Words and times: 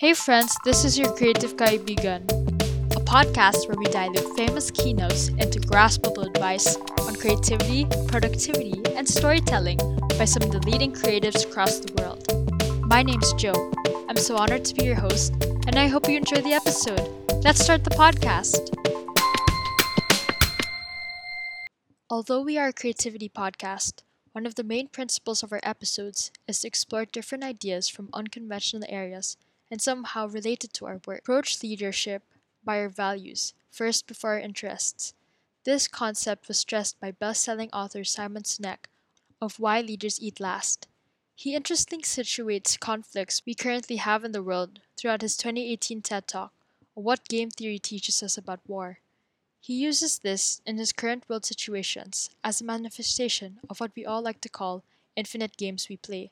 Hey 0.00 0.14
friends, 0.14 0.56
this 0.64 0.84
is 0.84 0.96
your 0.96 1.12
Creative 1.16 1.56
Kaibigan, 1.56 2.22
a 2.92 3.00
podcast 3.00 3.66
where 3.66 3.76
we 3.76 3.86
dilute 3.86 4.36
famous 4.36 4.70
keynotes 4.70 5.26
into 5.26 5.58
graspable 5.58 6.24
advice 6.24 6.76
on 7.00 7.16
creativity, 7.16 7.84
productivity, 8.06 8.80
and 8.94 9.08
storytelling 9.08 9.78
by 10.16 10.24
some 10.24 10.44
of 10.44 10.52
the 10.52 10.62
leading 10.64 10.92
creatives 10.92 11.44
across 11.44 11.80
the 11.80 11.92
world. 11.94 12.22
My 12.86 13.02
name's 13.02 13.32
Joe. 13.32 13.72
I'm 14.08 14.16
so 14.16 14.36
honored 14.36 14.64
to 14.66 14.74
be 14.76 14.84
your 14.84 14.94
host, 14.94 15.32
and 15.66 15.74
I 15.74 15.88
hope 15.88 16.08
you 16.08 16.16
enjoy 16.16 16.42
the 16.42 16.52
episode. 16.52 17.02
Let's 17.42 17.58
start 17.58 17.82
the 17.82 17.90
podcast. 17.90 18.70
Although 22.08 22.42
we 22.42 22.56
are 22.56 22.68
a 22.68 22.72
creativity 22.72 23.28
podcast, 23.28 24.04
one 24.30 24.46
of 24.46 24.54
the 24.54 24.62
main 24.62 24.86
principles 24.86 25.42
of 25.42 25.52
our 25.52 25.60
episodes 25.64 26.30
is 26.46 26.60
to 26.60 26.68
explore 26.68 27.04
different 27.04 27.42
ideas 27.42 27.88
from 27.88 28.10
unconventional 28.12 28.84
areas 28.88 29.36
and 29.70 29.80
somehow 29.80 30.26
related 30.26 30.72
to 30.74 30.86
our 30.86 31.00
work. 31.06 31.20
Approach 31.20 31.62
leadership 31.62 32.22
by 32.64 32.78
our 32.78 32.88
values, 32.88 33.54
first 33.70 34.06
before 34.06 34.32
our 34.32 34.38
interests. 34.38 35.14
This 35.64 35.88
concept 35.88 36.48
was 36.48 36.58
stressed 36.58 37.00
by 37.00 37.10
best-selling 37.10 37.70
author 37.72 38.04
Simon 38.04 38.42
Sinek 38.42 38.86
of 39.40 39.60
Why 39.60 39.80
Leaders 39.80 40.20
Eat 40.20 40.40
Last. 40.40 40.88
He 41.34 41.54
interestingly 41.54 42.02
situates 42.02 42.78
conflicts 42.78 43.42
we 43.46 43.54
currently 43.54 43.96
have 43.96 44.24
in 44.24 44.32
the 44.32 44.42
world 44.42 44.80
throughout 44.96 45.22
his 45.22 45.36
2018 45.36 46.02
TED 46.02 46.26
Talk 46.26 46.52
what 46.94 47.28
game 47.28 47.50
theory 47.50 47.78
teaches 47.78 48.22
us 48.22 48.36
about 48.36 48.60
war. 48.66 48.98
He 49.60 49.74
uses 49.74 50.18
this 50.18 50.60
in 50.66 50.78
his 50.78 50.92
current 50.92 51.28
world 51.28 51.44
situations 51.44 52.30
as 52.42 52.60
a 52.60 52.64
manifestation 52.64 53.60
of 53.70 53.80
what 53.80 53.92
we 53.94 54.04
all 54.04 54.22
like 54.22 54.40
to 54.40 54.48
call 54.48 54.82
infinite 55.14 55.56
games 55.56 55.88
we 55.88 55.96
play. 55.96 56.30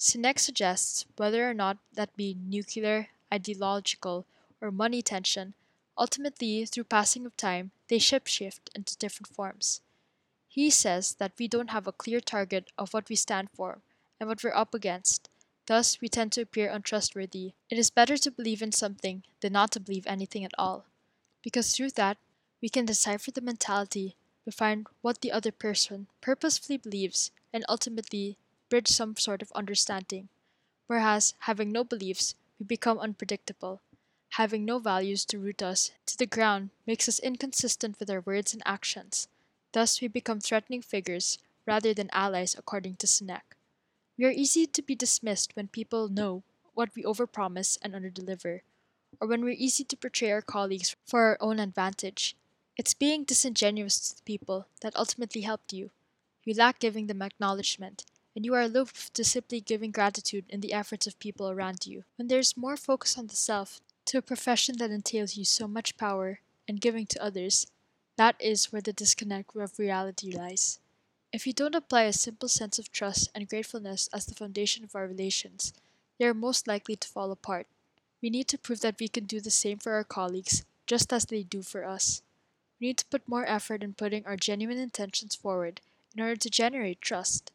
Sinek 0.00 0.38
suggests 0.38 1.04
whether 1.18 1.46
or 1.48 1.52
not 1.52 1.76
that 1.92 2.16
be 2.16 2.34
nuclear, 2.34 3.08
ideological, 3.32 4.24
or 4.58 4.70
money 4.70 5.02
tension, 5.02 5.52
ultimately, 5.98 6.64
through 6.64 6.84
passing 6.84 7.26
of 7.26 7.36
time, 7.36 7.70
they 7.88 7.98
shapeshift 7.98 8.70
into 8.74 8.96
different 8.96 9.28
forms. 9.28 9.82
He 10.48 10.70
says 10.70 11.16
that 11.16 11.32
we 11.38 11.48
don't 11.48 11.68
have 11.68 11.86
a 11.86 11.92
clear 11.92 12.18
target 12.20 12.70
of 12.78 12.94
what 12.94 13.10
we 13.10 13.14
stand 13.14 13.50
for 13.52 13.82
and 14.18 14.26
what 14.26 14.42
we're 14.42 14.54
up 14.54 14.72
against, 14.74 15.28
thus, 15.66 16.00
we 16.00 16.08
tend 16.08 16.32
to 16.32 16.40
appear 16.40 16.70
untrustworthy. 16.70 17.52
It 17.68 17.78
is 17.78 17.90
better 17.90 18.16
to 18.16 18.30
believe 18.30 18.62
in 18.62 18.72
something 18.72 19.22
than 19.42 19.52
not 19.52 19.70
to 19.72 19.80
believe 19.80 20.06
anything 20.06 20.46
at 20.46 20.54
all, 20.56 20.86
because 21.42 21.76
through 21.76 21.90
that, 21.90 22.16
we 22.62 22.70
can 22.70 22.86
decipher 22.86 23.32
the 23.32 23.42
mentality, 23.42 24.16
define 24.46 24.86
what 25.02 25.20
the 25.20 25.30
other 25.30 25.52
person 25.52 26.06
purposefully 26.22 26.78
believes, 26.78 27.30
and 27.52 27.66
ultimately 27.68 28.38
bridge 28.70 28.88
some 28.88 29.16
sort 29.16 29.42
of 29.42 29.52
understanding. 29.52 30.28
Whereas, 30.86 31.34
having 31.40 31.70
no 31.70 31.84
beliefs, 31.84 32.34
we 32.58 32.64
become 32.64 32.98
unpredictable. 32.98 33.80
Having 34.34 34.64
no 34.64 34.78
values 34.78 35.24
to 35.26 35.38
root 35.38 35.62
us 35.62 35.90
to 36.06 36.16
the 36.16 36.26
ground 36.26 36.70
makes 36.86 37.08
us 37.08 37.18
inconsistent 37.18 37.98
with 37.98 38.08
our 38.08 38.20
words 38.20 38.54
and 38.54 38.62
actions. 38.64 39.28
Thus, 39.72 40.00
we 40.00 40.08
become 40.08 40.40
threatening 40.40 40.82
figures 40.82 41.38
rather 41.66 41.92
than 41.92 42.10
allies, 42.12 42.54
according 42.56 42.96
to 42.96 43.06
Sinek. 43.06 43.56
We 44.16 44.24
are 44.24 44.30
easy 44.30 44.66
to 44.66 44.82
be 44.82 44.94
dismissed 44.94 45.56
when 45.56 45.68
people 45.68 46.08
know 46.08 46.42
what 46.74 46.90
we 46.94 47.02
overpromise 47.02 47.78
and 47.82 47.94
underdeliver, 47.94 48.60
or 49.20 49.28
when 49.28 49.42
we're 49.42 49.50
easy 49.56 49.84
to 49.84 49.96
portray 49.96 50.30
our 50.30 50.42
colleagues 50.42 50.96
for 51.04 51.22
our 51.22 51.38
own 51.40 51.58
advantage. 51.58 52.36
It's 52.76 52.94
being 52.94 53.24
disingenuous 53.24 53.98
to 54.00 54.16
the 54.16 54.22
people 54.22 54.66
that 54.80 54.96
ultimately 54.96 55.42
helped 55.42 55.72
you. 55.72 55.90
You 56.44 56.54
lack 56.54 56.78
giving 56.78 57.06
them 57.06 57.22
acknowledgement, 57.22 58.04
and 58.34 58.44
you 58.44 58.54
are 58.54 58.62
aloof 58.62 59.10
to 59.12 59.24
simply 59.24 59.60
giving 59.60 59.90
gratitude 59.90 60.44
in 60.48 60.60
the 60.60 60.72
efforts 60.72 61.06
of 61.06 61.18
people 61.18 61.50
around 61.50 61.86
you. 61.86 62.04
When 62.16 62.28
there's 62.28 62.56
more 62.56 62.76
focus 62.76 63.18
on 63.18 63.26
the 63.26 63.36
self, 63.36 63.80
to 64.06 64.18
a 64.18 64.22
profession 64.22 64.76
that 64.78 64.90
entails 64.90 65.36
you 65.36 65.44
so 65.44 65.68
much 65.68 65.96
power 65.96 66.40
and 66.68 66.80
giving 66.80 67.06
to 67.06 67.22
others, 67.22 67.66
that 68.16 68.36
is 68.40 68.72
where 68.72 68.82
the 68.82 68.92
disconnect 68.92 69.54
of 69.56 69.78
reality 69.78 70.30
lies. 70.30 70.78
If 71.32 71.46
you 71.46 71.52
don't 71.52 71.76
apply 71.76 72.02
a 72.02 72.12
simple 72.12 72.48
sense 72.48 72.78
of 72.78 72.90
trust 72.90 73.30
and 73.34 73.48
gratefulness 73.48 74.08
as 74.12 74.26
the 74.26 74.34
foundation 74.34 74.82
of 74.84 74.96
our 74.96 75.06
relations, 75.06 75.72
they 76.18 76.26
are 76.26 76.34
most 76.34 76.66
likely 76.66 76.96
to 76.96 77.08
fall 77.08 77.30
apart. 77.30 77.66
We 78.20 78.30
need 78.30 78.48
to 78.48 78.58
prove 78.58 78.80
that 78.80 78.98
we 78.98 79.08
can 79.08 79.24
do 79.24 79.40
the 79.40 79.50
same 79.50 79.78
for 79.78 79.92
our 79.92 80.04
colleagues, 80.04 80.64
just 80.86 81.12
as 81.12 81.24
they 81.24 81.42
do 81.42 81.62
for 81.62 81.84
us. 81.84 82.22
We 82.80 82.88
need 82.88 82.98
to 82.98 83.06
put 83.06 83.28
more 83.28 83.46
effort 83.46 83.82
in 83.82 83.94
putting 83.94 84.26
our 84.26 84.36
genuine 84.36 84.78
intentions 84.78 85.34
forward 85.34 85.80
in 86.16 86.22
order 86.22 86.36
to 86.36 86.50
generate 86.50 87.00
trust. 87.00 87.52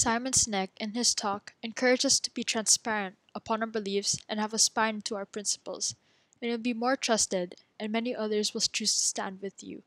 Simon 0.00 0.32
Sinek, 0.32 0.68
in 0.76 0.94
his 0.94 1.12
talk, 1.12 1.54
encouraged 1.60 2.06
us 2.06 2.20
to 2.20 2.30
be 2.30 2.44
transparent 2.44 3.16
upon 3.34 3.62
our 3.62 3.66
beliefs 3.66 4.16
and 4.28 4.38
have 4.38 4.54
a 4.54 4.58
spine 4.58 5.00
to 5.02 5.16
our 5.16 5.26
principles, 5.26 5.96
and 6.40 6.48
you'll 6.48 6.58
be 6.58 6.72
more 6.72 6.94
trusted, 6.94 7.56
and 7.80 7.90
many 7.90 8.14
others 8.14 8.54
will 8.54 8.60
choose 8.60 8.92
to 8.92 9.04
stand 9.04 9.42
with 9.42 9.60
you. 9.60 9.82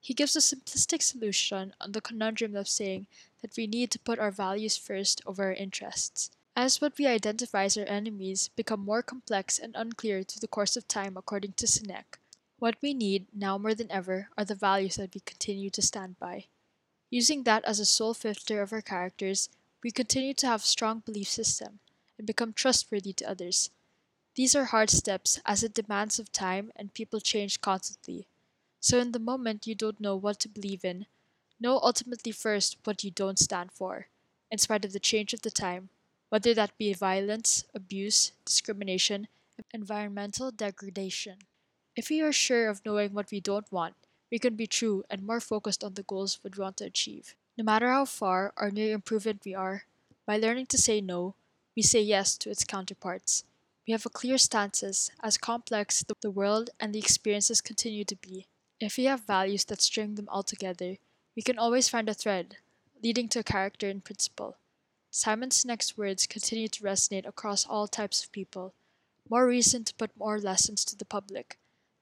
He 0.00 0.14
gives 0.14 0.36
a 0.36 0.38
simplistic 0.38 1.02
solution 1.02 1.74
on 1.80 1.90
the 1.90 2.00
conundrum 2.00 2.54
of 2.54 2.68
saying 2.68 3.08
that 3.42 3.56
we 3.56 3.66
need 3.66 3.90
to 3.90 3.98
put 3.98 4.20
our 4.20 4.30
values 4.30 4.76
first 4.76 5.22
over 5.26 5.46
our 5.46 5.52
interests. 5.52 6.30
As 6.54 6.80
what 6.80 6.96
we 6.96 7.08
identify 7.08 7.64
as 7.64 7.76
our 7.76 7.86
enemies 7.86 8.50
become 8.54 8.84
more 8.84 9.02
complex 9.02 9.58
and 9.58 9.74
unclear 9.74 10.22
through 10.22 10.38
the 10.38 10.46
course 10.46 10.76
of 10.76 10.86
time, 10.86 11.16
according 11.16 11.54
to 11.54 11.66
Sinek, 11.66 12.20
what 12.60 12.76
we 12.80 12.94
need, 12.94 13.26
now 13.34 13.58
more 13.58 13.74
than 13.74 13.90
ever, 13.90 14.28
are 14.38 14.44
the 14.44 14.54
values 14.54 14.94
that 14.94 15.14
we 15.14 15.20
continue 15.20 15.70
to 15.70 15.82
stand 15.82 16.16
by. 16.20 16.44
Using 17.10 17.44
that 17.44 17.64
as 17.64 17.80
a 17.80 17.84
sole 17.84 18.14
filter 18.14 18.60
of 18.60 18.72
our 18.72 18.82
characters, 18.82 19.48
we 19.82 19.90
continue 19.90 20.34
to 20.34 20.46
have 20.46 20.62
strong 20.62 21.00
belief 21.00 21.28
system 21.28 21.78
and 22.18 22.26
become 22.26 22.52
trustworthy 22.52 23.12
to 23.14 23.30
others. 23.30 23.70
These 24.34 24.54
are 24.54 24.66
hard 24.66 24.90
steps 24.90 25.40
as 25.46 25.62
it 25.62 25.74
demands 25.74 26.18
of 26.18 26.30
time 26.32 26.70
and 26.76 26.94
people 26.94 27.20
change 27.20 27.60
constantly. 27.60 28.26
So 28.80 28.98
in 28.98 29.12
the 29.12 29.18
moment 29.18 29.66
you 29.66 29.74
don't 29.74 30.00
know 30.00 30.16
what 30.16 30.38
to 30.40 30.48
believe 30.48 30.84
in, 30.84 31.06
know 31.58 31.80
ultimately 31.82 32.32
first 32.32 32.76
what 32.84 33.02
you 33.02 33.10
don't 33.10 33.38
stand 33.38 33.72
for, 33.72 34.06
in 34.50 34.58
spite 34.58 34.84
of 34.84 34.92
the 34.92 35.00
change 35.00 35.32
of 35.32 35.42
the 35.42 35.50
time, 35.50 35.88
whether 36.28 36.54
that 36.54 36.76
be 36.78 36.92
violence, 36.92 37.64
abuse, 37.74 38.32
discrimination, 38.44 39.28
environmental 39.72 40.50
degradation. 40.50 41.38
If 41.96 42.10
we 42.10 42.20
are 42.20 42.32
sure 42.32 42.68
of 42.68 42.84
knowing 42.84 43.12
what 43.12 43.30
we 43.30 43.40
don't 43.40 43.70
want, 43.72 43.94
we 44.30 44.38
can 44.38 44.54
be 44.54 44.66
true 44.66 45.04
and 45.08 45.26
more 45.26 45.40
focused 45.40 45.82
on 45.82 45.94
the 45.94 46.02
goals 46.02 46.38
we 46.42 46.50
want 46.56 46.76
to 46.78 46.84
achieve. 46.84 47.34
No 47.56 47.64
matter 47.64 47.88
how 47.90 48.04
far 48.04 48.52
or 48.56 48.70
near 48.70 48.94
improvement 48.94 49.42
we 49.44 49.54
are, 49.54 49.84
by 50.26 50.36
learning 50.36 50.66
to 50.66 50.78
say 50.78 51.00
no, 51.00 51.34
we 51.74 51.82
say 51.82 52.00
yes 52.00 52.36
to 52.38 52.50
its 52.50 52.64
counterparts. 52.64 53.44
We 53.86 53.92
have 53.92 54.04
a 54.04 54.10
clear 54.10 54.36
stances 54.36 55.10
as 55.22 55.38
complex 55.38 56.04
the 56.20 56.30
world 56.30 56.70
and 56.78 56.94
the 56.94 56.98
experiences 56.98 57.60
continue 57.62 58.04
to 58.04 58.16
be. 58.16 58.46
If 58.80 58.96
we 58.96 59.04
have 59.04 59.26
values 59.26 59.64
that 59.64 59.80
string 59.80 60.14
them 60.14 60.28
all 60.28 60.42
together, 60.42 60.98
we 61.34 61.42
can 61.42 61.58
always 61.58 61.88
find 61.88 62.08
a 62.08 62.14
thread, 62.14 62.56
leading 63.02 63.28
to 63.30 63.38
a 63.38 63.44
character 63.44 63.88
and 63.88 64.04
principle. 64.04 64.56
Simon 65.10 65.48
Sinek's 65.48 65.96
words 65.96 66.26
continue 66.26 66.68
to 66.68 66.82
resonate 66.82 67.26
across 67.26 67.66
all 67.66 67.88
types 67.88 68.22
of 68.22 68.30
people. 68.30 68.74
More 69.30 69.46
reason 69.46 69.84
to 69.84 69.94
put 69.94 70.16
more 70.16 70.38
lessons 70.38 70.84
to 70.84 70.96
the 70.96 71.04
public 71.04 71.56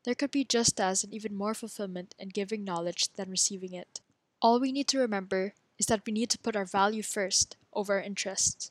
there 0.06 0.14
could 0.14 0.30
be 0.30 0.44
just 0.44 0.80
as 0.80 1.02
and 1.02 1.12
even 1.12 1.34
more 1.34 1.52
fulfillment 1.52 2.14
in 2.16 2.28
giving 2.28 2.62
knowledge 2.62 3.12
than 3.14 3.28
receiving 3.28 3.74
it. 3.74 4.00
All 4.40 4.60
we 4.60 4.70
need 4.70 4.86
to 4.88 5.00
remember 5.00 5.52
is 5.80 5.86
that 5.86 6.06
we 6.06 6.12
need 6.12 6.30
to 6.30 6.38
put 6.38 6.54
our 6.54 6.64
value 6.64 7.02
first 7.02 7.56
over 7.72 7.94
our 7.94 8.00
interests. 8.00 8.70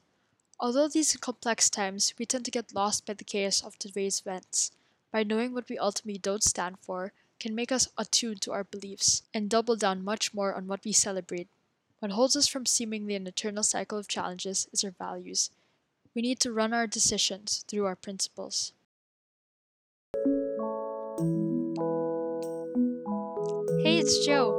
Although 0.62 0.88
these 0.88 1.18
complex 1.18 1.70
times, 1.70 2.14
we 2.18 2.26
tend 2.26 2.46
to 2.46 2.52
get 2.52 2.74
lost 2.74 3.06
by 3.06 3.14
the 3.14 3.26
chaos 3.26 3.62
of 3.62 3.78
today's 3.78 4.22
events. 4.22 4.72
By 5.12 5.24
knowing 5.24 5.54
what 5.54 5.68
we 5.68 5.78
ultimately 5.78 6.20
don't 6.20 6.42
stand 6.42 6.80
for 6.80 7.12
can 7.38 7.54
make 7.54 7.72
us 7.72 7.90
attuned 7.98 8.42
to 8.44 8.54
our 8.54 8.64
beliefs 8.64 9.24
and 9.34 9.50
double 9.50 9.76
down 9.76 10.06
much 10.06 10.34
more 10.34 10.56
on 10.56 10.68
what 10.68 10.86
we 10.86 10.94
celebrate. 10.94 11.50
What 12.00 12.12
holds 12.12 12.38
us 12.38 12.48
from 12.48 12.66
seemingly 12.66 13.14
an 13.16 13.28
eternal 13.28 13.64
cycle 13.64 13.98
of 13.98 14.08
challenges 14.08 14.70
is 14.72 14.86
our 14.86 14.92
values. 14.92 15.50
We 16.14 16.22
need 16.22 16.40
to 16.40 16.54
run 16.54 16.74
our 16.74 16.88
decisions 16.88 17.66
through 17.68 17.86
our 17.86 17.98
principles. 17.98 18.72
Hey, 23.86 24.00
it's 24.00 24.26
Joe. 24.26 24.50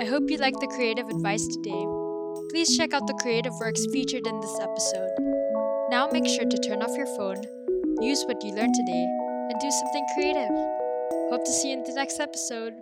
I 0.00 0.04
hope 0.04 0.30
you 0.30 0.36
liked 0.36 0.60
the 0.60 0.68
creative 0.68 1.08
advice 1.08 1.44
today. 1.48 1.84
Please 2.50 2.76
check 2.76 2.94
out 2.94 3.08
the 3.08 3.18
creative 3.20 3.52
works 3.58 3.84
featured 3.92 4.24
in 4.24 4.40
this 4.40 4.56
episode. 4.60 5.10
Now 5.90 6.08
make 6.12 6.28
sure 6.28 6.44
to 6.44 6.58
turn 6.58 6.80
off 6.80 6.96
your 6.96 7.10
phone, 7.16 7.42
use 8.00 8.22
what 8.28 8.40
you 8.44 8.54
learned 8.54 8.74
today, 8.74 9.04
and 9.50 9.60
do 9.60 9.68
something 9.68 10.06
creative. 10.14 10.54
Hope 11.28 11.44
to 11.44 11.50
see 11.50 11.72
you 11.72 11.78
in 11.78 11.82
the 11.82 11.92
next 11.92 12.20
episode. 12.20 12.74